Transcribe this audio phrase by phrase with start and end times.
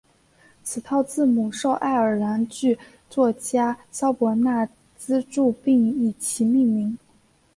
[0.63, 6.97] 此套字母受爱尔兰剧作家萧伯纳资助并以其命名。